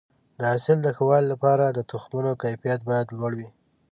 [0.39, 3.49] د حاصل د ښه والي لپاره د تخمونو کیفیت باید لوړ وي.